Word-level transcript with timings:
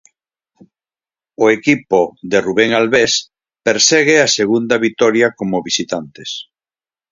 O 1.43 1.45
equipo 1.57 1.99
de 2.31 2.37
Rubén 2.47 2.71
Albés 2.79 3.13
persegue 3.67 4.15
a 4.21 4.33
segunda 4.39 4.75
vitoria 4.87 5.27
como 5.37 5.65
visitantes. 5.69 6.29